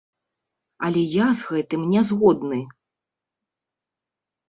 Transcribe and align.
Але 0.87 1.03
я 1.17 1.27
з 1.43 1.51
гэтым 1.51 1.81
не 1.93 2.01
згодны. 2.09 2.59